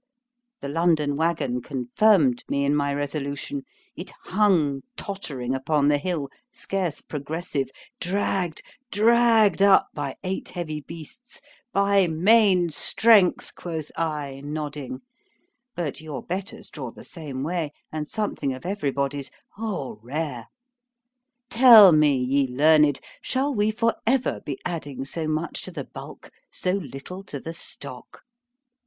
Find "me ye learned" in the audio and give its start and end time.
21.91-23.01